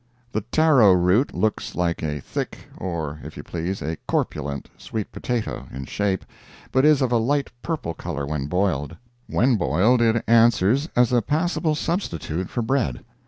The 0.31 0.41
taro 0.51 0.93
root 0.93 1.31
looks 1.31 1.75
like 1.75 2.01
a 2.01 2.19
thick, 2.19 2.67
or, 2.75 3.19
if 3.23 3.37
you 3.37 3.43
please, 3.43 3.83
a 3.83 3.97
corpulent 4.07 4.71
sweet 4.75 5.11
potato, 5.11 5.67
in 5.71 5.85
shape, 5.85 6.25
but 6.71 6.85
is 6.85 7.03
of 7.03 7.11
a 7.11 7.17
light 7.17 7.51
purple 7.61 7.93
color 7.93 8.25
when 8.25 8.47
boiled. 8.47 8.97
When 9.27 9.57
boiled 9.57 10.01
it 10.01 10.23
answers 10.25 10.89
as 10.95 11.13
a 11.13 11.21
passable 11.21 11.75
substitute 11.75 12.49
for 12.49 12.63
bread. 12.63 13.05